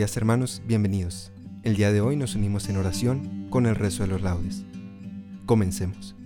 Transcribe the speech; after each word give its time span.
Días 0.00 0.16
hermanos, 0.16 0.62
bienvenidos. 0.66 1.30
El 1.62 1.76
día 1.76 1.92
de 1.92 2.00
hoy 2.00 2.16
nos 2.16 2.34
unimos 2.34 2.70
en 2.70 2.78
oración 2.78 3.48
con 3.50 3.66
el 3.66 3.74
rezo 3.74 4.02
de 4.02 4.08
los 4.08 4.22
laudes. 4.22 4.64
Comencemos. 5.44 6.16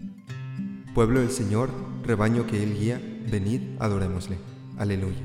Pueblo 0.95 1.19
del 1.19 1.33
Señor, 1.33 1.71
rebaño 2.05 2.47
que 2.47 2.63
Él 2.63 2.79
guía, 2.79 3.03
venid, 3.29 3.63
adorémosle. 3.81 4.39
Aleluya. 4.79 5.19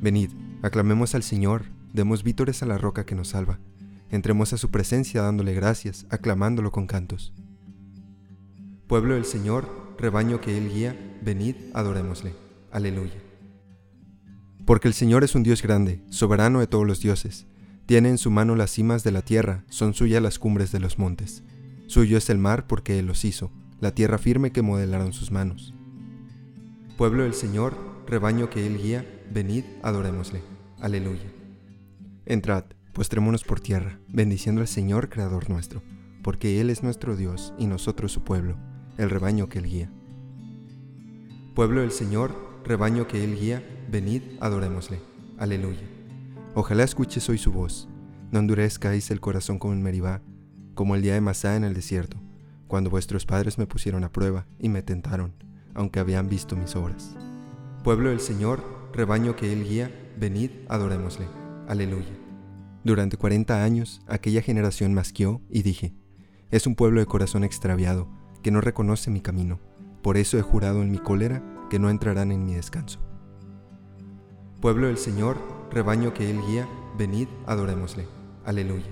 Venid, 0.00 0.30
aclamemos 0.62 1.14
al 1.14 1.22
Señor, 1.22 1.66
demos 1.92 2.22
vítores 2.22 2.62
a 2.62 2.66
la 2.66 2.78
roca 2.78 3.04
que 3.04 3.14
nos 3.14 3.28
salva. 3.28 3.58
Entremos 4.10 4.54
a 4.54 4.56
su 4.56 4.70
presencia 4.70 5.20
dándole 5.20 5.52
gracias, 5.52 6.06
aclamándolo 6.08 6.72
con 6.72 6.86
cantos. 6.86 7.34
Pueblo 8.86 9.16
del 9.16 9.26
Señor, 9.26 9.68
rebaño 9.98 10.40
que 10.40 10.56
Él 10.56 10.72
guía, 10.72 10.96
venid, 11.20 11.56
adorémosle. 11.74 12.32
Aleluya. 12.72 13.25
Porque 14.66 14.88
el 14.88 14.94
Señor 14.94 15.22
es 15.22 15.36
un 15.36 15.44
Dios 15.44 15.62
grande, 15.62 16.02
soberano 16.10 16.58
de 16.58 16.66
todos 16.66 16.84
los 16.84 17.00
dioses. 17.00 17.46
Tiene 17.86 18.08
en 18.08 18.18
su 18.18 18.32
mano 18.32 18.56
las 18.56 18.72
cimas 18.72 19.04
de 19.04 19.12
la 19.12 19.22
tierra, 19.22 19.64
son 19.68 19.94
suyas 19.94 20.20
las 20.20 20.40
cumbres 20.40 20.72
de 20.72 20.80
los 20.80 20.98
montes. 20.98 21.44
Suyo 21.86 22.18
es 22.18 22.28
el 22.30 22.38
mar 22.38 22.66
porque 22.66 22.98
Él 22.98 23.06
los 23.06 23.24
hizo, 23.24 23.52
la 23.80 23.94
tierra 23.94 24.18
firme 24.18 24.50
que 24.50 24.62
modelaron 24.62 25.12
sus 25.12 25.30
manos. 25.30 25.72
Pueblo 26.96 27.22
del 27.22 27.34
Señor, 27.34 27.76
rebaño 28.08 28.50
que 28.50 28.66
Él 28.66 28.82
guía, 28.82 29.06
venid, 29.32 29.62
adorémosle. 29.84 30.42
Aleluya. 30.80 31.30
Entrad, 32.24 32.64
postrémonos 32.92 33.44
por 33.44 33.60
tierra, 33.60 34.00
bendiciendo 34.08 34.62
al 34.62 34.68
Señor, 34.68 35.08
Creador 35.08 35.48
nuestro, 35.48 35.80
porque 36.24 36.60
Él 36.60 36.70
es 36.70 36.82
nuestro 36.82 37.14
Dios 37.14 37.54
y 37.56 37.68
nosotros 37.68 38.10
su 38.10 38.24
pueblo, 38.24 38.56
el 38.98 39.10
rebaño 39.10 39.48
que 39.48 39.60
Él 39.60 39.66
guía. 39.66 39.92
Pueblo 41.54 41.82
del 41.82 41.92
Señor, 41.92 42.34
rebaño 42.64 43.06
que 43.06 43.22
Él 43.22 43.38
guía, 43.38 43.62
venid, 43.90 44.22
adorémosle. 44.40 45.00
Aleluya. 45.38 45.88
Ojalá 46.54 46.84
escuches 46.84 47.28
hoy 47.28 47.38
su 47.38 47.52
voz. 47.52 47.88
No 48.30 48.38
endurezcáis 48.38 49.10
el 49.10 49.20
corazón 49.20 49.58
como 49.58 49.74
en 49.74 49.82
Meribá, 49.82 50.22
como 50.74 50.94
el 50.94 51.02
día 51.02 51.14
de 51.14 51.20
Masá 51.20 51.56
en 51.56 51.64
el 51.64 51.74
desierto, 51.74 52.16
cuando 52.66 52.90
vuestros 52.90 53.26
padres 53.26 53.58
me 53.58 53.66
pusieron 53.66 54.04
a 54.04 54.10
prueba 54.10 54.46
y 54.58 54.68
me 54.68 54.82
tentaron, 54.82 55.34
aunque 55.74 56.00
habían 56.00 56.28
visto 56.28 56.56
mis 56.56 56.74
obras. 56.74 57.16
Pueblo 57.84 58.10
del 58.10 58.20
Señor, 58.20 58.64
rebaño 58.92 59.36
que 59.36 59.52
Él 59.52 59.64
guía, 59.64 59.90
venid, 60.18 60.50
adorémosle. 60.68 61.26
Aleluya. 61.68 62.16
Durante 62.84 63.16
cuarenta 63.16 63.62
años 63.62 64.00
aquella 64.06 64.42
generación 64.42 64.94
masqueó 64.94 65.40
y 65.48 65.62
dije, 65.62 65.94
es 66.50 66.66
un 66.66 66.74
pueblo 66.74 67.00
de 67.00 67.06
corazón 67.06 67.44
extraviado, 67.44 68.08
que 68.42 68.50
no 68.50 68.60
reconoce 68.60 69.10
mi 69.10 69.20
camino. 69.20 69.60
Por 70.02 70.16
eso 70.16 70.38
he 70.38 70.42
jurado 70.42 70.82
en 70.82 70.90
mi 70.90 70.98
cólera 70.98 71.42
que 71.68 71.78
no 71.78 71.90
entrarán 71.90 72.30
en 72.32 72.44
mi 72.44 72.54
descanso. 72.54 73.05
Pueblo 74.66 74.88
del 74.88 74.98
Señor, 74.98 75.38
rebaño 75.70 76.12
que 76.12 76.28
Él 76.28 76.40
guía, 76.44 76.68
venid, 76.98 77.28
adorémosle. 77.46 78.08
Aleluya. 78.44 78.90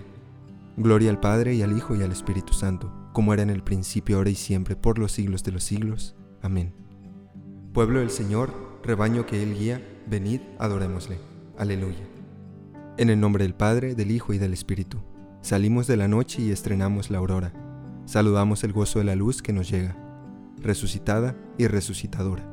Gloria 0.77 1.11
al 1.11 1.19
Padre 1.19 1.55
y 1.55 1.62
al 1.62 1.77
Hijo 1.77 1.97
y 1.97 2.03
al 2.05 2.12
Espíritu 2.12 2.53
Santo, 2.53 2.93
como 3.12 3.35
era 3.35 3.43
en 3.43 3.51
el 3.51 3.65
principio, 3.65 4.19
ahora 4.19 4.31
y 4.31 4.37
siempre, 4.37 4.77
por 4.77 5.01
los 5.01 5.11
siglos 5.11 5.43
de 5.43 5.51
los 5.51 5.65
siglos. 5.65 6.15
Amén. 6.43 6.73
Pueblo 7.73 7.99
del 7.99 8.11
Señor, 8.11 8.55
rebaño 8.85 9.27
que 9.27 9.43
Él 9.43 9.59
guía, 9.59 9.85
venid, 10.07 10.43
adorémosle. 10.61 11.19
Aleluya. 11.59 12.06
En 12.97 13.11
el 13.11 13.19
nombre 13.19 13.43
del 13.43 13.56
Padre, 13.56 13.97
del 13.97 14.12
Hijo 14.12 14.33
y 14.33 14.39
del 14.39 14.53
Espíritu, 14.53 14.99
salimos 15.41 15.89
de 15.89 15.97
la 15.97 16.06
noche 16.06 16.41
y 16.41 16.53
estrenamos 16.53 17.11
la 17.11 17.19
aurora. 17.19 17.53
Saludamos 18.05 18.62
el 18.62 18.73
gozo 18.73 19.01
de 19.01 19.06
la 19.06 19.17
luz 19.17 19.43
que 19.43 19.53
nos 19.53 19.69
llega, 19.69 19.97
resucitada 20.56 21.35
y 21.59 21.67
resucitadora. 21.67 22.49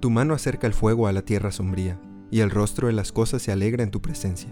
Tu 0.00 0.10
mano 0.10 0.34
acerca 0.34 0.66
el 0.66 0.74
fuego 0.74 1.06
a 1.06 1.12
la 1.12 1.22
tierra 1.22 1.50
sombría 1.50 1.98
y 2.30 2.40
el 2.40 2.50
rostro 2.50 2.86
de 2.86 2.92
las 2.92 3.12
cosas 3.12 3.42
se 3.42 3.52
alegra 3.52 3.82
en 3.82 3.90
tu 3.90 4.00
presencia. 4.00 4.50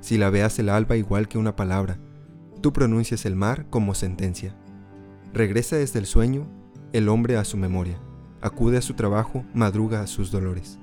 Si 0.00 0.18
la 0.18 0.30
veas 0.30 0.58
el 0.58 0.68
alba 0.68 0.96
igual 0.96 1.28
que 1.28 1.38
una 1.38 1.56
palabra, 1.56 1.98
tú 2.60 2.72
pronuncias 2.72 3.24
el 3.26 3.36
mar 3.36 3.66
como 3.70 3.94
sentencia. 3.94 4.56
Regresa 5.32 5.76
desde 5.76 5.98
el 5.98 6.06
sueño 6.06 6.48
el 6.92 7.08
hombre 7.08 7.36
a 7.36 7.44
su 7.44 7.56
memoria, 7.56 7.98
acude 8.40 8.78
a 8.78 8.82
su 8.82 8.94
trabajo, 8.94 9.44
madruga 9.54 10.00
a 10.00 10.06
sus 10.06 10.30
dolores. 10.30 10.78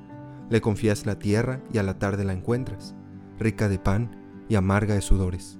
Le 0.50 0.62
confías 0.62 1.06
la 1.06 1.20
tierra 1.20 1.62
y 1.72 1.78
a 1.78 1.84
la 1.84 2.00
tarde 2.00 2.24
la 2.24 2.34
encuentras, 2.34 2.96
rica 3.38 3.70
de 3.70 3.78
pan 3.78 4.46
y 4.50 4.56
amarga 4.56 4.96
de 4.96 5.02
sudores. 5.02 5.60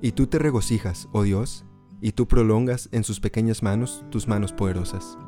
Y 0.00 0.12
tú 0.12 0.26
te 0.26 0.38
regocijas, 0.38 1.08
oh 1.12 1.22
Dios, 1.22 1.64
y 2.00 2.12
tú 2.12 2.28
prolongas 2.28 2.88
en 2.92 3.04
sus 3.04 3.20
pequeñas 3.20 3.62
manos 3.62 4.04
tus 4.10 4.28
manos 4.28 4.52
poderosas. 4.52 5.18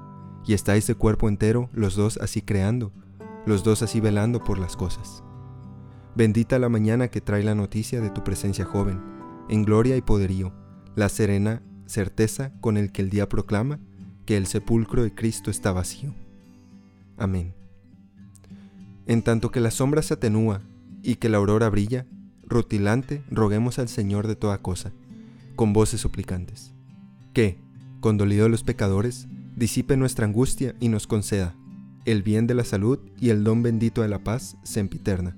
Y 0.47 0.55
estáis 0.55 0.87
de 0.87 0.95
cuerpo 0.95 1.29
entero 1.29 1.69
los 1.73 1.95
dos 1.95 2.19
así 2.19 2.41
creando, 2.43 2.93
los 3.47 3.65
dos 3.65 3.83
así 3.83 4.01
velando 4.01 4.43
por 4.45 4.59
las 4.59 4.77
cosas. 4.77 5.23
Bendita 6.15 6.59
la 6.59 6.69
mañana 6.69 7.09
que 7.09 7.21
trae 7.21 7.43
la 7.43 7.55
noticia 7.55 8.01
de 8.01 8.11
tu 8.11 8.25
presencia 8.25 8.65
joven, 8.65 9.01
en 9.49 9.65
gloria 9.65 9.97
y 9.97 10.03
poderío, 10.03 10.53
la 10.97 11.09
serena 11.09 11.63
certeza 11.87 12.53
con 12.61 12.77
el 12.77 12.93
que 12.93 13.03
el 13.03 13.11
día 13.11 13.29
proclama 13.29 13.81
que 14.27 14.37
el 14.37 14.47
sepulcro 14.47 15.03
de 15.03 15.15
Cristo 15.15 15.51
está 15.51 15.73
vacío. 15.73 16.15
Amén. 17.17 17.55
En 19.07 19.23
tanto 19.23 19.51
que 19.51 19.61
la 19.61 19.71
sombra 19.71 20.03
se 20.03 20.15
atenúa 20.15 20.61
y 21.03 21.17
que 21.17 21.29
la 21.29 21.39
aurora 21.39 21.69
brilla, 21.69 22.07
rutilante, 22.45 23.23
roguemos 23.31 23.79
al 23.79 23.89
Señor 23.89 24.27
de 24.27 24.37
toda 24.37 24.59
cosa, 24.59 24.93
con 25.57 25.73
voces 25.73 26.01
suplicantes, 26.01 26.73
que, 27.33 27.59
condolido 28.01 28.45
de 28.45 28.51
los 28.51 28.63
pecadores, 28.63 29.27
disipe 29.57 29.97
nuestra 29.97 30.27
angustia 30.27 30.75
y 30.81 30.89
nos 30.89 31.07
conceda, 31.07 31.55
el 32.05 32.23
bien 32.23 32.47
de 32.47 32.55
la 32.55 32.65
salud 32.65 32.99
y 33.19 33.31
el 33.31 33.45
don 33.45 33.63
bendito 33.63 34.03
de 34.03 34.09
la 34.09 34.25
paz 34.25 34.57
sempiterna. 34.63 35.37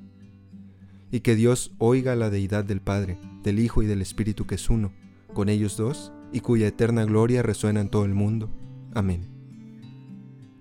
Y 1.10 1.20
que 1.20 1.34
Dios 1.34 1.72
oiga 1.78 2.16
la 2.16 2.30
deidad 2.30 2.64
del 2.64 2.80
Padre, 2.80 3.18
del 3.42 3.58
Hijo 3.58 3.82
y 3.82 3.86
del 3.86 4.00
Espíritu 4.00 4.46
que 4.46 4.54
es 4.54 4.70
uno, 4.70 4.92
con 5.34 5.48
ellos 5.48 5.76
dos, 5.76 6.12
y 6.32 6.40
cuya 6.40 6.66
eterna 6.66 7.04
gloria 7.04 7.42
resuena 7.42 7.80
en 7.80 7.90
todo 7.90 8.04
el 8.04 8.14
mundo. 8.14 8.50
Amén. 8.94 9.26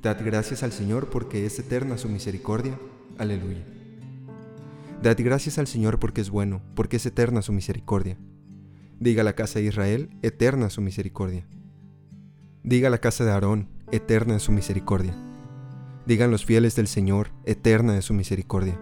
Dad 0.02 0.18
gracias 0.26 0.64
al 0.64 0.72
Señor 0.72 1.10
porque 1.10 1.46
es 1.46 1.58
eterna 1.60 1.98
su 1.98 2.10
misericordia. 2.10 2.78
Aleluya. 3.18 3.64
Dad 5.02 5.18
gracias 5.20 5.58
al 5.58 5.68
Señor 5.68 6.00
porque 6.00 6.22
es 6.22 6.30
bueno, 6.30 6.62
porque 6.76 6.98
es 6.98 7.06
eterna 7.06 7.42
su 7.42 7.54
misericordia. 7.54 8.18
Diga 9.00 9.24
la 9.24 9.34
casa 9.34 9.60
de 9.60 9.66
Israel, 9.66 10.10
eterna 10.22 10.70
su 10.70 10.82
misericordia. 10.82 11.48
Diga 12.64 12.90
la 12.90 13.00
casa 13.00 13.24
de 13.24 13.32
Aarón, 13.32 13.68
eterna 13.92 14.38
su 14.40 14.52
misericordia 14.52 15.16
Digan 16.06 16.32
los 16.32 16.46
fieles 16.46 16.76
del 16.76 16.88
Señor, 16.88 17.30
eterna 17.46 17.98
es 17.98 18.06
su 18.06 18.14
misericordia. 18.14 18.80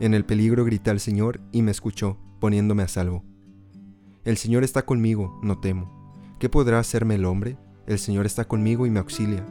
En 0.00 0.12
el 0.12 0.24
peligro 0.24 0.64
grité 0.64 0.90
al 0.90 1.00
Señor 1.00 1.40
y 1.52 1.62
me 1.62 1.70
escuchó, 1.70 2.18
poniéndome 2.40 2.82
a 2.82 2.88
salvo. 2.88 3.24
El 4.24 4.36
Señor 4.36 4.64
está 4.64 4.84
conmigo, 4.84 5.38
no 5.42 5.60
temo. 5.60 6.12
¿Qué 6.40 6.48
podrá 6.48 6.80
hacerme 6.80 7.14
el 7.14 7.24
hombre? 7.24 7.56
El 7.86 8.00
Señor 8.00 8.26
está 8.26 8.46
conmigo 8.46 8.86
y 8.86 8.90
me 8.90 8.98
auxilia. 8.98 9.46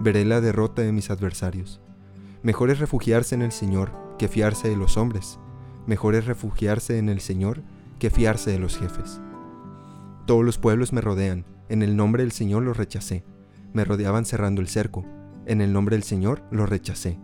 Veré 0.00 0.24
la 0.24 0.40
derrota 0.40 0.82
de 0.82 0.92
mis 0.92 1.10
adversarios. 1.10 1.80
Mejor 2.42 2.70
es 2.70 2.80
refugiarse 2.80 3.36
en 3.36 3.42
el 3.42 3.52
Señor 3.52 3.92
que 4.18 4.28
fiarse 4.28 4.68
de 4.68 4.76
los 4.76 4.96
hombres. 4.96 5.38
Mejor 5.86 6.16
es 6.16 6.26
refugiarse 6.26 6.98
en 6.98 7.08
el 7.08 7.20
Señor 7.20 7.62
que 8.00 8.10
fiarse 8.10 8.50
de 8.50 8.58
los 8.58 8.76
jefes. 8.76 9.20
Todos 10.26 10.44
los 10.44 10.58
pueblos 10.58 10.92
me 10.92 11.00
rodean, 11.00 11.44
en 11.68 11.82
el 11.82 11.96
nombre 11.96 12.24
del 12.24 12.32
Señor 12.32 12.64
los 12.64 12.76
rechacé. 12.76 13.24
Me 13.72 13.84
rodeaban 13.84 14.24
cerrando 14.24 14.60
el 14.60 14.68
cerco, 14.68 15.06
en 15.46 15.60
el 15.60 15.72
nombre 15.72 15.96
del 15.96 16.02
Señor 16.02 16.42
los 16.50 16.68
rechacé. 16.68 17.18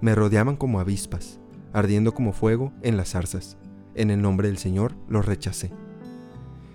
Me 0.00 0.14
rodeaban 0.14 0.56
como 0.56 0.80
avispas, 0.80 1.40
ardiendo 1.72 2.14
como 2.14 2.32
fuego 2.32 2.72
en 2.82 2.96
las 2.96 3.10
zarzas. 3.10 3.58
En 3.94 4.10
el 4.10 4.22
nombre 4.22 4.48
del 4.48 4.58
Señor 4.58 4.94
los 5.08 5.26
rechacé. 5.26 5.70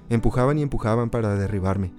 Empujaban 0.09 0.57
y 0.57 0.61
empujaban 0.61 1.09
para 1.09 1.35
derribarme, 1.35 1.91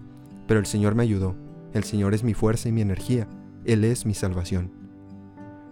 pero 0.47 0.61
el 0.61 0.67
Señor 0.67 0.94
me 0.94 1.02
ayudó. 1.02 1.35
El 1.73 1.85
Señor 1.85 2.14
es 2.14 2.25
mi 2.25 2.35
fuerza 2.35 2.69
y 2.69 2.73
mi 2.73 2.82
energía. 2.82 3.26
Él 3.64 3.85
es 3.85 4.05
mi 4.06 4.14
salvación. 4.14 4.70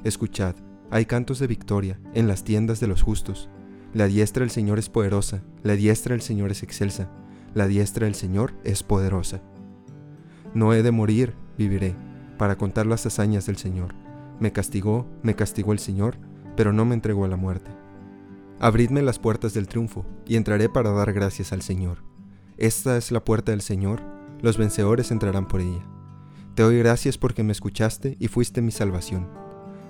Escuchad, 0.04 0.54
hay 0.90 1.04
cantos 1.04 1.38
de 1.38 1.46
victoria 1.46 1.98
en 2.14 2.28
las 2.28 2.44
tiendas 2.44 2.80
de 2.80 2.86
los 2.86 3.02
justos. 3.02 3.50
La 3.92 4.06
diestra 4.06 4.40
del 4.40 4.50
Señor 4.50 4.78
es 4.78 4.88
poderosa, 4.88 5.42
la 5.62 5.74
diestra 5.74 6.14
del 6.14 6.22
Señor 6.22 6.50
es 6.50 6.62
excelsa, 6.62 7.10
la 7.54 7.66
diestra 7.66 8.04
del 8.04 8.14
Señor 8.14 8.54
es 8.64 8.82
poderosa. 8.82 9.42
No 10.54 10.72
he 10.72 10.82
de 10.82 10.92
morir, 10.92 11.34
viviré, 11.56 11.94
para 12.38 12.56
contar 12.56 12.86
las 12.86 13.04
hazañas 13.04 13.44
del 13.46 13.58
Señor. 13.58 13.94
Me 14.40 14.52
castigó, 14.52 15.06
me 15.22 15.34
castigó 15.34 15.72
el 15.72 15.78
Señor, 15.78 16.16
pero 16.56 16.72
no 16.72 16.84
me 16.84 16.94
entregó 16.94 17.24
a 17.24 17.28
la 17.28 17.36
muerte. 17.36 17.70
Abridme 18.60 19.02
las 19.02 19.18
puertas 19.18 19.52
del 19.52 19.68
triunfo, 19.68 20.06
y 20.26 20.36
entraré 20.36 20.68
para 20.68 20.90
dar 20.90 21.12
gracias 21.12 21.52
al 21.52 21.62
Señor. 21.62 22.02
Esta 22.56 22.96
es 22.96 23.12
la 23.12 23.24
puerta 23.24 23.52
del 23.52 23.60
Señor, 23.60 24.00
los 24.40 24.56
vencedores 24.56 25.10
entrarán 25.10 25.46
por 25.46 25.60
ella. 25.60 25.84
Te 26.54 26.62
doy 26.62 26.78
gracias 26.78 27.18
porque 27.18 27.44
me 27.44 27.52
escuchaste 27.52 28.16
y 28.18 28.28
fuiste 28.28 28.62
mi 28.62 28.72
salvación. 28.72 29.28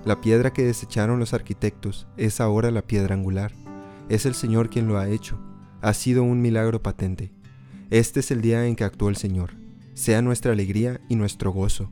La 0.05 0.21
piedra 0.21 0.53
que 0.53 0.65
desecharon 0.65 1.19
los 1.19 1.33
arquitectos 1.33 2.07
es 2.15 2.39
ahora 2.39 2.71
la 2.71 2.83
piedra 2.83 3.15
angular. 3.15 3.51
Es 4.07 4.25
el 4.25 4.33
Señor 4.33 4.69
quien 4.69 4.87
lo 4.87 4.97
ha 4.97 5.09
hecho. 5.09 5.39
Ha 5.81 5.93
sido 5.93 6.23
un 6.23 6.41
milagro 6.41 6.81
patente. 6.81 7.31
Este 7.89 8.19
es 8.19 8.31
el 8.31 8.41
día 8.41 8.65
en 8.67 8.75
que 8.75 8.83
actuó 8.83 9.09
el 9.09 9.17
Señor. 9.17 9.51
Sea 9.95 10.21
nuestra 10.21 10.51
alegría 10.51 11.01
y 11.09 11.15
nuestro 11.15 11.51
gozo. 11.51 11.91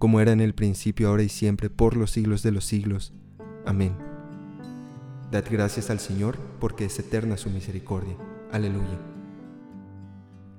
como 0.00 0.18
era 0.18 0.32
en 0.32 0.40
el 0.40 0.54
principio, 0.54 1.08
ahora 1.08 1.22
y 1.22 1.28
siempre, 1.28 1.68
por 1.68 1.94
los 1.94 2.10
siglos 2.10 2.42
de 2.42 2.52
los 2.52 2.64
siglos. 2.64 3.12
Amén. 3.66 3.94
Dad 5.30 5.44
gracias 5.50 5.90
al 5.90 6.00
Señor, 6.00 6.38
porque 6.58 6.86
es 6.86 6.98
eterna 6.98 7.36
su 7.36 7.50
misericordia. 7.50 8.16
Aleluya. 8.50 8.98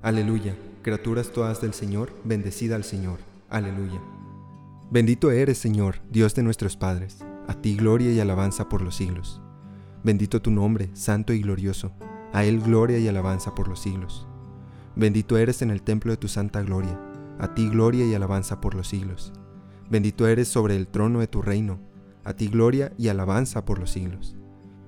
Aleluya. 0.04 0.56
Criaturas 0.84 1.32
todas 1.32 1.60
del 1.60 1.74
Señor, 1.74 2.14
bendecida 2.24 2.76
al 2.76 2.84
Señor. 2.84 3.18
Aleluya. 3.50 4.00
Bendito 4.92 5.32
eres, 5.32 5.58
Señor, 5.58 5.96
Dios 6.12 6.36
de 6.36 6.44
nuestros 6.44 6.78
padres. 6.78 7.26
A 7.48 7.56
ti 7.56 7.76
gloria 7.76 8.12
y 8.12 8.20
alabanza 8.20 8.70
por 8.70 8.84
los 8.84 8.96
siglos. 8.96 9.42
Bendito 10.04 10.40
tu 10.44 10.52
nombre, 10.52 10.92
santo 10.94 11.34
y 11.34 11.42
glorioso. 11.42 11.94
A 12.32 12.46
Él 12.46 12.62
gloria 12.62 13.00
y 13.00 13.08
alabanza 13.08 13.56
por 13.56 13.68
los 13.68 13.80
siglos. 13.80 14.28
Bendito 14.96 15.36
eres 15.40 15.64
en 15.64 15.72
el 15.72 15.82
templo 15.82 16.12
de 16.12 16.18
tu 16.18 16.28
santa 16.28 16.62
gloria. 16.62 17.11
A 17.42 17.56
ti 17.56 17.68
gloria 17.70 18.06
y 18.06 18.14
alabanza 18.14 18.62
por 18.62 18.76
los 18.76 18.88
siglos. 18.90 19.34
Bendito 19.90 20.28
eres 20.28 20.48
sobre 20.48 20.76
el 20.76 20.88
trono 20.88 21.22
de 21.22 21.28
tu 21.28 21.42
reino. 21.42 21.80
A 22.24 22.34
ti 22.34 22.48
gloria 22.48 22.94
y 23.00 23.08
alabanza 23.08 23.66
por 23.66 23.80
los 23.80 23.90
siglos. 23.90 24.36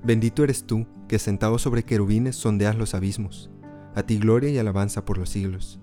Bendito 0.04 0.44
eres 0.44 0.66
tú, 0.66 0.86
que 1.08 1.18
sentado 1.18 1.58
sobre 1.58 1.82
querubines 1.82 2.36
sondeas 2.36 2.78
los 2.78 2.94
abismos. 2.94 3.50
A 3.96 4.04
ti 4.04 4.20
gloria 4.20 4.52
y 4.52 4.60
alabanza 4.60 5.04
por 5.04 5.18
los 5.18 5.30
siglos. 5.30 5.80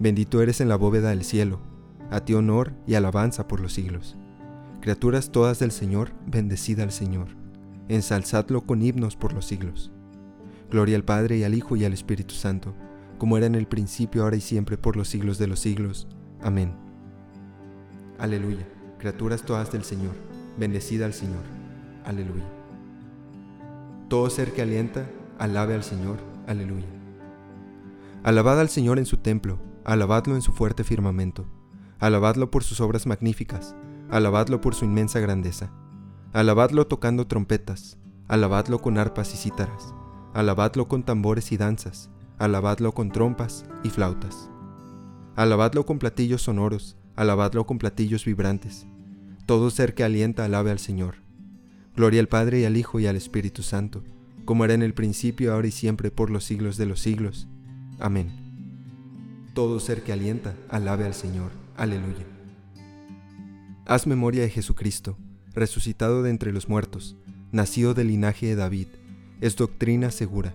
Bendito 0.00 0.42
eres 0.42 0.60
en 0.60 0.68
la 0.68 0.74
bóveda 0.74 1.10
del 1.10 1.22
cielo. 1.22 1.60
A 2.10 2.24
ti 2.24 2.34
honor 2.34 2.72
y 2.88 2.94
alabanza 2.94 3.46
por 3.46 3.60
los 3.60 3.72
siglos. 3.72 4.16
Criaturas 4.80 5.30
todas 5.30 5.60
del 5.60 5.70
Señor, 5.70 6.10
bendecida 6.26 6.82
al 6.82 6.90
Señor. 6.90 7.28
Ensalzadlo 7.88 8.62
con 8.62 8.82
himnos 8.82 9.14
por 9.14 9.32
los 9.32 9.46
siglos. 9.46 9.92
Gloria 10.72 10.96
al 10.96 11.04
Padre 11.04 11.38
y 11.38 11.44
al 11.44 11.54
Hijo 11.54 11.76
y 11.76 11.84
al 11.84 11.92
Espíritu 11.92 12.34
Santo, 12.34 12.74
como 13.20 13.36
era 13.36 13.44
en 13.44 13.54
el 13.54 13.66
principio, 13.66 14.22
ahora 14.22 14.36
y 14.36 14.40
siempre, 14.40 14.78
por 14.78 14.96
los 14.96 15.08
siglos 15.08 15.36
de 15.36 15.46
los 15.46 15.60
siglos. 15.60 16.08
Amén. 16.40 16.72
Aleluya. 18.18 18.66
Criaturas 18.98 19.42
todas 19.42 19.70
del 19.70 19.84
Señor, 19.84 20.14
bendecida 20.58 21.04
al 21.04 21.12
Señor. 21.12 21.42
Aleluya. 22.06 22.46
Todo 24.08 24.30
ser 24.30 24.54
que 24.54 24.62
alienta, 24.62 25.04
alabe 25.38 25.74
al 25.74 25.84
Señor. 25.84 26.16
Aleluya. 26.46 26.86
Alabad 28.22 28.58
al 28.58 28.70
Señor 28.70 28.98
en 28.98 29.04
su 29.04 29.18
templo, 29.18 29.58
alabadlo 29.84 30.34
en 30.34 30.40
su 30.40 30.52
fuerte 30.52 30.82
firmamento, 30.82 31.46
alabadlo 31.98 32.50
por 32.50 32.64
sus 32.64 32.80
obras 32.80 33.06
magníficas, 33.06 33.76
alabadlo 34.08 34.62
por 34.62 34.74
su 34.74 34.86
inmensa 34.86 35.20
grandeza, 35.20 35.70
alabadlo 36.32 36.86
tocando 36.86 37.26
trompetas, 37.26 37.98
alabadlo 38.28 38.80
con 38.80 38.96
arpas 38.96 39.34
y 39.34 39.36
cítaras, 39.36 39.92
alabadlo 40.32 40.88
con 40.88 41.02
tambores 41.02 41.52
y 41.52 41.58
danzas, 41.58 42.08
alabadlo 42.40 42.92
con 42.92 43.12
trompas 43.12 43.66
y 43.84 43.90
flautas. 43.90 44.48
Alabadlo 45.36 45.84
con 45.84 45.98
platillos 45.98 46.40
sonoros, 46.40 46.96
alabadlo 47.14 47.66
con 47.66 47.76
platillos 47.76 48.24
vibrantes. 48.24 48.86
Todo 49.44 49.68
ser 49.68 49.94
que 49.94 50.04
alienta 50.04 50.46
alabe 50.46 50.70
al 50.70 50.78
Señor. 50.78 51.16
Gloria 51.94 52.18
al 52.20 52.28
Padre 52.28 52.60
y 52.60 52.64
al 52.64 52.78
Hijo 52.78 52.98
y 52.98 53.06
al 53.06 53.16
Espíritu 53.16 53.62
Santo, 53.62 54.02
como 54.46 54.64
era 54.64 54.72
en 54.72 54.82
el 54.82 54.94
principio, 54.94 55.52
ahora 55.52 55.68
y 55.68 55.70
siempre, 55.70 56.10
por 56.10 56.30
los 56.30 56.44
siglos 56.44 56.78
de 56.78 56.86
los 56.86 57.00
siglos. 57.00 57.46
Amén. 57.98 58.30
Todo 59.52 59.78
ser 59.78 60.02
que 60.02 60.14
alienta, 60.14 60.54
alabe 60.70 61.04
al 61.04 61.14
Señor. 61.14 61.50
Aleluya. 61.76 62.24
Haz 63.84 64.06
memoria 64.06 64.40
de 64.42 64.48
Jesucristo, 64.48 65.18
resucitado 65.52 66.22
de 66.22 66.30
entre 66.30 66.52
los 66.52 66.70
muertos, 66.70 67.16
nacido 67.52 67.92
del 67.92 68.08
linaje 68.08 68.46
de 68.46 68.56
David, 68.56 68.86
es 69.42 69.56
doctrina 69.56 70.10
segura. 70.10 70.54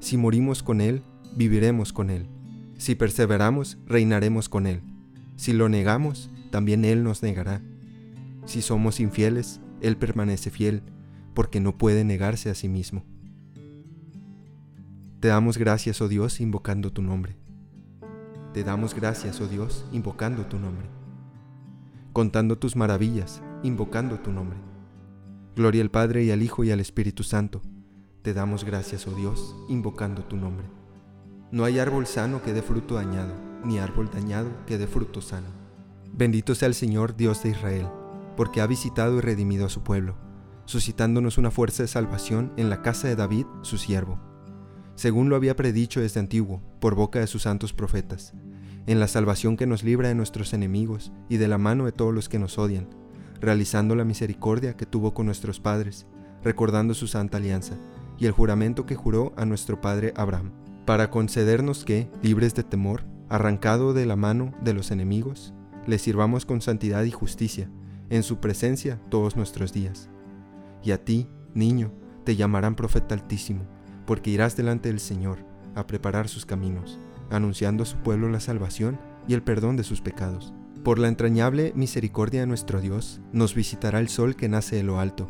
Si 0.00 0.16
morimos 0.16 0.62
con 0.62 0.80
Él, 0.80 1.02
viviremos 1.38 1.92
con 1.94 2.10
Él. 2.10 2.28
Si 2.76 2.96
perseveramos, 2.96 3.78
reinaremos 3.86 4.48
con 4.48 4.66
Él. 4.66 4.82
Si 5.36 5.52
lo 5.52 5.68
negamos, 5.68 6.30
también 6.50 6.84
Él 6.84 7.04
nos 7.04 7.22
negará. 7.22 7.62
Si 8.44 8.60
somos 8.60 8.98
infieles, 8.98 9.60
él 9.80 9.96
permanece 9.96 10.50
fiel 10.50 10.82
porque 11.34 11.60
no 11.60 11.78
puede 11.78 12.04
negarse 12.04 12.50
a 12.50 12.54
sí 12.54 12.68
mismo. 12.68 13.04
Te 15.20 15.28
damos 15.28 15.58
gracias, 15.58 16.00
oh 16.00 16.08
Dios, 16.08 16.40
invocando 16.40 16.92
tu 16.92 17.02
nombre. 17.02 17.36
Te 18.52 18.64
damos 18.64 18.94
gracias, 18.94 19.40
oh 19.40 19.46
Dios, 19.46 19.84
invocando 19.92 20.46
tu 20.46 20.58
nombre. 20.58 20.86
Contando 22.12 22.58
tus 22.58 22.74
maravillas, 22.74 23.42
invocando 23.62 24.18
tu 24.18 24.32
nombre. 24.32 24.58
Gloria 25.54 25.82
al 25.82 25.90
Padre 25.90 26.24
y 26.24 26.30
al 26.30 26.42
Hijo 26.42 26.64
y 26.64 26.70
al 26.70 26.80
Espíritu 26.80 27.22
Santo. 27.22 27.62
Te 28.22 28.32
damos 28.32 28.64
gracias, 28.64 29.06
oh 29.06 29.14
Dios, 29.14 29.54
invocando 29.68 30.24
tu 30.24 30.36
nombre. 30.36 30.77
No 31.50 31.64
hay 31.64 31.78
árbol 31.78 32.06
sano 32.06 32.42
que 32.42 32.52
dé 32.52 32.62
fruto 32.62 32.94
dañado, 32.94 33.34
ni 33.64 33.78
árbol 33.78 34.10
dañado 34.12 34.50
que 34.66 34.78
dé 34.78 34.86
fruto 34.86 35.20
sano. 35.20 35.48
Bendito 36.12 36.54
sea 36.54 36.68
el 36.68 36.74
Señor, 36.74 37.16
Dios 37.16 37.42
de 37.42 37.50
Israel 37.50 37.88
porque 38.38 38.60
ha 38.60 38.68
visitado 38.68 39.18
y 39.18 39.20
redimido 39.20 39.66
a 39.66 39.68
su 39.68 39.82
pueblo, 39.82 40.14
suscitándonos 40.64 41.38
una 41.38 41.50
fuerza 41.50 41.82
de 41.82 41.88
salvación 41.88 42.52
en 42.56 42.70
la 42.70 42.82
casa 42.82 43.08
de 43.08 43.16
David, 43.16 43.46
su 43.62 43.78
siervo, 43.78 44.20
según 44.94 45.28
lo 45.28 45.34
había 45.34 45.56
predicho 45.56 46.00
desde 46.00 46.20
antiguo, 46.20 46.62
por 46.78 46.94
boca 46.94 47.18
de 47.18 47.26
sus 47.26 47.42
santos 47.42 47.72
profetas, 47.72 48.34
en 48.86 49.00
la 49.00 49.08
salvación 49.08 49.56
que 49.56 49.66
nos 49.66 49.82
libra 49.82 50.06
de 50.06 50.14
nuestros 50.14 50.52
enemigos 50.52 51.10
y 51.28 51.38
de 51.38 51.48
la 51.48 51.58
mano 51.58 51.84
de 51.84 51.90
todos 51.90 52.14
los 52.14 52.28
que 52.28 52.38
nos 52.38 52.58
odian, 52.58 52.86
realizando 53.40 53.96
la 53.96 54.04
misericordia 54.04 54.76
que 54.76 54.86
tuvo 54.86 55.14
con 55.14 55.26
nuestros 55.26 55.58
padres, 55.58 56.06
recordando 56.44 56.94
su 56.94 57.08
santa 57.08 57.38
alianza, 57.38 57.74
y 58.18 58.26
el 58.26 58.32
juramento 58.32 58.86
que 58.86 58.94
juró 58.94 59.32
a 59.36 59.46
nuestro 59.46 59.80
padre 59.80 60.12
Abraham, 60.14 60.52
para 60.88 61.10
concedernos 61.10 61.84
que, 61.84 62.08
libres 62.22 62.54
de 62.54 62.62
temor, 62.62 63.04
arrancado 63.28 63.92
de 63.92 64.06
la 64.06 64.16
mano 64.16 64.54
de 64.62 64.72
los 64.72 64.90
enemigos, 64.90 65.52
le 65.86 65.98
sirvamos 65.98 66.46
con 66.46 66.62
santidad 66.62 67.04
y 67.04 67.10
justicia, 67.10 67.70
en 68.08 68.22
su 68.22 68.40
presencia 68.40 68.98
todos 69.10 69.36
nuestros 69.36 69.74
días. 69.74 70.08
Y 70.82 70.92
a 70.92 71.04
ti, 71.04 71.28
niño, 71.52 71.92
te 72.24 72.36
llamarán 72.36 72.74
profeta 72.74 73.14
altísimo, 73.14 73.66
porque 74.06 74.30
irás 74.30 74.56
delante 74.56 74.88
del 74.88 74.98
Señor 74.98 75.44
a 75.74 75.86
preparar 75.86 76.26
sus 76.26 76.46
caminos, 76.46 76.98
anunciando 77.28 77.82
a 77.82 77.86
su 77.86 77.98
pueblo 77.98 78.30
la 78.30 78.40
salvación 78.40 78.98
y 79.26 79.34
el 79.34 79.42
perdón 79.42 79.76
de 79.76 79.84
sus 79.84 80.00
pecados. 80.00 80.54
Por 80.84 80.98
la 80.98 81.08
entrañable 81.08 81.74
misericordia 81.76 82.40
de 82.40 82.46
nuestro 82.46 82.80
Dios, 82.80 83.20
nos 83.30 83.54
visitará 83.54 84.00
el 84.00 84.08
sol 84.08 84.36
que 84.36 84.48
nace 84.48 84.76
de 84.76 84.84
lo 84.84 85.00
alto, 85.00 85.28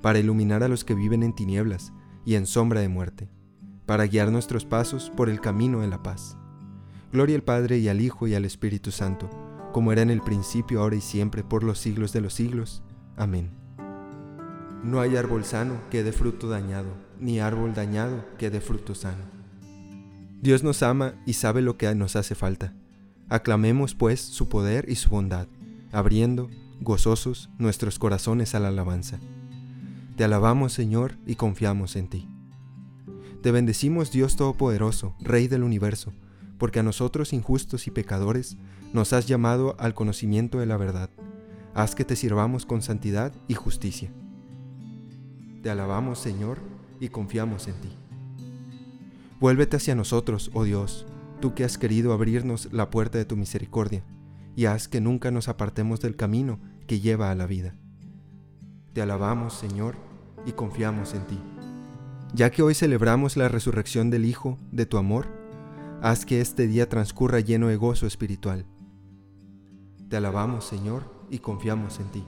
para 0.00 0.18
iluminar 0.18 0.62
a 0.62 0.68
los 0.68 0.82
que 0.82 0.94
viven 0.94 1.22
en 1.22 1.34
tinieblas 1.34 1.92
y 2.24 2.36
en 2.36 2.46
sombra 2.46 2.80
de 2.80 2.88
muerte, 2.88 3.28
para 3.86 4.06
guiar 4.06 4.30
nuestros 4.30 4.64
pasos 4.64 5.10
por 5.16 5.28
el 5.28 5.40
camino 5.40 5.80
de 5.80 5.88
la 5.88 6.02
paz. 6.02 6.36
Gloria 7.12 7.36
al 7.36 7.42
Padre 7.42 7.78
y 7.78 7.88
al 7.88 8.00
Hijo 8.00 8.26
y 8.26 8.34
al 8.34 8.44
Espíritu 8.44 8.90
Santo, 8.90 9.30
como 9.72 9.92
era 9.92 10.02
en 10.02 10.10
el 10.10 10.20
principio, 10.20 10.80
ahora 10.80 10.96
y 10.96 11.00
siempre, 11.00 11.44
por 11.44 11.62
los 11.62 11.78
siglos 11.78 12.12
de 12.12 12.20
los 12.20 12.34
siglos. 12.34 12.82
Amén. 13.16 13.50
No 14.82 15.00
hay 15.00 15.16
árbol 15.16 15.44
sano 15.44 15.80
que 15.90 16.02
dé 16.02 16.12
fruto 16.12 16.48
dañado, 16.48 16.88
ni 17.18 17.40
árbol 17.40 17.74
dañado 17.74 18.24
que 18.38 18.50
dé 18.50 18.60
fruto 18.60 18.94
sano. 18.94 19.24
Dios 20.42 20.62
nos 20.62 20.82
ama 20.82 21.14
y 21.24 21.34
sabe 21.34 21.62
lo 21.62 21.78
que 21.78 21.94
nos 21.94 22.16
hace 22.16 22.34
falta. 22.34 22.74
Aclamemos 23.28 23.94
pues 23.94 24.20
su 24.20 24.48
poder 24.48 24.88
y 24.88 24.96
su 24.96 25.08
bondad, 25.08 25.48
abriendo, 25.90 26.50
gozosos, 26.80 27.48
nuestros 27.58 27.98
corazones 27.98 28.54
a 28.54 28.60
la 28.60 28.68
alabanza. 28.68 29.18
Te 30.16 30.24
alabamos 30.24 30.72
Señor 30.72 31.16
y 31.26 31.36
confiamos 31.36 31.96
en 31.96 32.08
ti. 32.08 32.28
Te 33.44 33.52
bendecimos 33.52 34.10
Dios 34.10 34.36
Todopoderoso, 34.36 35.14
Rey 35.20 35.48
del 35.48 35.64
universo, 35.64 36.14
porque 36.56 36.80
a 36.80 36.82
nosotros 36.82 37.34
injustos 37.34 37.86
y 37.86 37.90
pecadores 37.90 38.56
nos 38.94 39.12
has 39.12 39.26
llamado 39.26 39.76
al 39.78 39.92
conocimiento 39.92 40.60
de 40.60 40.64
la 40.64 40.78
verdad. 40.78 41.10
Haz 41.74 41.94
que 41.94 42.06
te 42.06 42.16
sirvamos 42.16 42.64
con 42.64 42.80
santidad 42.80 43.34
y 43.46 43.52
justicia. 43.52 44.10
Te 45.62 45.68
alabamos 45.68 46.20
Señor 46.20 46.60
y 47.00 47.10
confiamos 47.10 47.68
en 47.68 47.74
ti. 47.82 47.90
Vuélvete 49.40 49.76
hacia 49.76 49.94
nosotros, 49.94 50.50
oh 50.54 50.64
Dios, 50.64 51.04
tú 51.42 51.52
que 51.52 51.64
has 51.64 51.76
querido 51.76 52.14
abrirnos 52.14 52.72
la 52.72 52.88
puerta 52.88 53.18
de 53.18 53.26
tu 53.26 53.36
misericordia, 53.36 54.02
y 54.56 54.64
haz 54.64 54.88
que 54.88 55.02
nunca 55.02 55.30
nos 55.30 55.48
apartemos 55.48 56.00
del 56.00 56.16
camino 56.16 56.60
que 56.86 57.00
lleva 57.00 57.30
a 57.30 57.34
la 57.34 57.46
vida. 57.46 57.74
Te 58.94 59.02
alabamos, 59.02 59.52
Señor, 59.52 59.96
y 60.46 60.52
confiamos 60.52 61.12
en 61.12 61.26
ti. 61.26 61.38
Ya 62.34 62.50
que 62.50 62.62
hoy 62.62 62.74
celebramos 62.74 63.36
la 63.36 63.48
resurrección 63.48 64.10
del 64.10 64.24
Hijo 64.24 64.58
de 64.72 64.86
tu 64.86 64.98
amor, 64.98 65.28
haz 66.02 66.26
que 66.26 66.40
este 66.40 66.66
día 66.66 66.88
transcurra 66.88 67.38
lleno 67.38 67.68
de 67.68 67.76
gozo 67.76 68.08
espiritual. 68.08 68.66
Te 70.08 70.16
alabamos, 70.16 70.64
Señor, 70.64 71.04
y 71.30 71.38
confiamos 71.38 72.00
en 72.00 72.10
ti. 72.10 72.24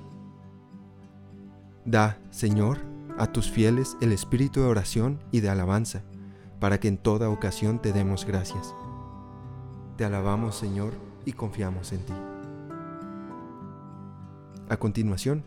Da, 1.85 2.21
Señor, 2.31 2.79
a 3.19 3.33
tus 3.33 3.51
fieles 3.51 3.97
el 4.01 4.13
espíritu 4.13 4.61
de 4.61 4.67
oración 4.67 5.19
y 5.33 5.41
de 5.41 5.49
alabanza, 5.49 6.05
para 6.61 6.79
que 6.79 6.87
en 6.87 6.99
toda 6.99 7.29
ocasión 7.29 7.83
te 7.83 7.93
demos 7.93 8.25
gracias. 8.25 8.73
Te 9.97 10.05
alabamos, 10.05 10.55
Señor, 10.55 10.93
y 11.25 11.33
confiamos 11.33 11.91
en 11.91 12.07
ti. 12.07 12.15
A 14.69 14.77
continuación, 14.77 15.43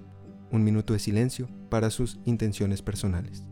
un 0.51 0.65
minuto 0.65 0.91
de 0.91 0.99
silencio 0.99 1.47
para 1.69 1.89
sus 1.91 2.19
intenciones 2.25 2.81
personales. 2.81 3.45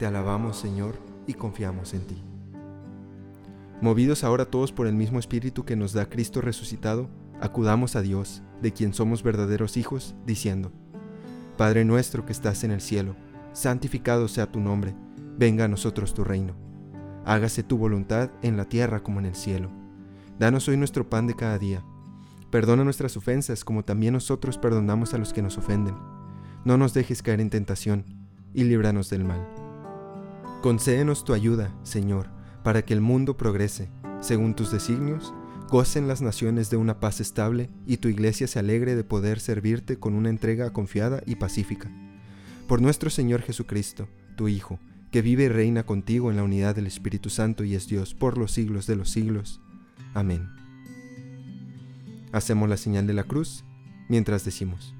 Te 0.00 0.06
alabamos, 0.06 0.56
Señor, 0.56 0.94
y 1.26 1.34
confiamos 1.34 1.92
en 1.92 2.00
ti. 2.06 2.24
Movidos 3.82 4.24
ahora 4.24 4.46
todos 4.46 4.72
por 4.72 4.86
el 4.86 4.94
mismo 4.94 5.18
Espíritu 5.18 5.66
que 5.66 5.76
nos 5.76 5.92
da 5.92 6.08
Cristo 6.08 6.40
resucitado, 6.40 7.10
acudamos 7.38 7.96
a 7.96 8.00
Dios, 8.00 8.42
de 8.62 8.72
quien 8.72 8.94
somos 8.94 9.22
verdaderos 9.22 9.76
hijos, 9.76 10.14
diciendo, 10.24 10.72
Padre 11.58 11.84
nuestro 11.84 12.24
que 12.24 12.32
estás 12.32 12.64
en 12.64 12.70
el 12.70 12.80
cielo, 12.80 13.14
santificado 13.52 14.26
sea 14.28 14.50
tu 14.50 14.58
nombre, 14.58 14.94
venga 15.36 15.66
a 15.66 15.68
nosotros 15.68 16.14
tu 16.14 16.24
reino. 16.24 16.54
Hágase 17.26 17.62
tu 17.62 17.76
voluntad 17.76 18.30
en 18.40 18.56
la 18.56 18.64
tierra 18.64 19.02
como 19.02 19.20
en 19.20 19.26
el 19.26 19.34
cielo. 19.34 19.70
Danos 20.38 20.66
hoy 20.68 20.78
nuestro 20.78 21.10
pan 21.10 21.26
de 21.26 21.36
cada 21.36 21.58
día. 21.58 21.84
Perdona 22.50 22.84
nuestras 22.84 23.18
ofensas 23.18 23.64
como 23.64 23.84
también 23.84 24.14
nosotros 24.14 24.56
perdonamos 24.56 25.12
a 25.12 25.18
los 25.18 25.34
que 25.34 25.42
nos 25.42 25.58
ofenden. 25.58 25.94
No 26.64 26.78
nos 26.78 26.94
dejes 26.94 27.22
caer 27.22 27.42
en 27.42 27.50
tentación, 27.50 28.06
y 28.54 28.64
líbranos 28.64 29.10
del 29.10 29.24
mal. 29.24 29.59
Concédenos 30.60 31.24
tu 31.24 31.32
ayuda, 31.32 31.74
Señor, 31.84 32.28
para 32.62 32.82
que 32.82 32.92
el 32.92 33.00
mundo 33.00 33.38
progrese, 33.38 33.88
según 34.20 34.54
tus 34.54 34.70
designios, 34.70 35.32
gocen 35.70 36.06
las 36.06 36.20
naciones 36.20 36.68
de 36.68 36.76
una 36.76 37.00
paz 37.00 37.20
estable 37.20 37.70
y 37.86 37.96
tu 37.96 38.08
iglesia 38.08 38.46
se 38.46 38.58
alegre 38.58 38.94
de 38.94 39.02
poder 39.02 39.40
servirte 39.40 39.98
con 39.98 40.12
una 40.12 40.28
entrega 40.28 40.70
confiada 40.70 41.22
y 41.24 41.36
pacífica. 41.36 41.90
Por 42.68 42.82
nuestro 42.82 43.08
Señor 43.08 43.40
Jesucristo, 43.40 44.06
tu 44.36 44.48
Hijo, 44.48 44.78
que 45.10 45.22
vive 45.22 45.44
y 45.44 45.48
reina 45.48 45.84
contigo 45.84 46.30
en 46.30 46.36
la 46.36 46.42
unidad 46.42 46.76
del 46.76 46.86
Espíritu 46.86 47.30
Santo 47.30 47.64
y 47.64 47.74
es 47.74 47.88
Dios 47.88 48.12
por 48.12 48.36
los 48.36 48.52
siglos 48.52 48.86
de 48.86 48.96
los 48.96 49.08
siglos. 49.08 49.62
Amén. 50.12 50.46
Hacemos 52.32 52.68
la 52.68 52.76
señal 52.76 53.06
de 53.06 53.14
la 53.14 53.24
cruz 53.24 53.64
mientras 54.10 54.44
decimos, 54.44 54.94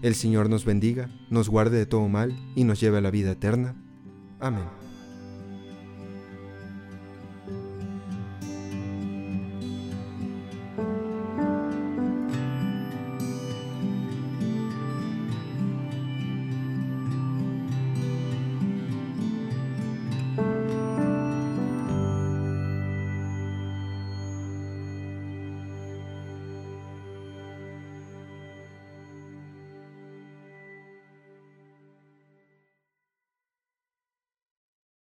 El 0.00 0.14
Señor 0.14 0.48
nos 0.48 0.64
bendiga, 0.64 1.10
nos 1.28 1.50
guarde 1.50 1.76
de 1.76 1.86
todo 1.86 2.08
mal 2.08 2.34
y 2.56 2.64
nos 2.64 2.80
lleve 2.80 2.96
a 2.96 3.02
la 3.02 3.10
vida 3.10 3.32
eterna. 3.32 3.76
Amén. 4.40 4.81